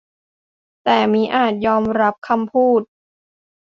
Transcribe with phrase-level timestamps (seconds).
[0.83, 2.81] แต่มิอาจยอมรับคำพูด